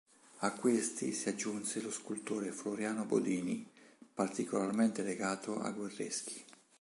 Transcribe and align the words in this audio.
A 0.39 0.51
questi 0.53 1.11
si 1.11 1.29
aggiunse 1.29 1.79
lo 1.79 1.91
scultore 1.91 2.51
Floriano 2.51 3.05
Bodini, 3.05 3.69
particolarmente 4.11 5.03
legato 5.03 5.59
a 5.59 5.69
Guerreschi. 5.69 6.43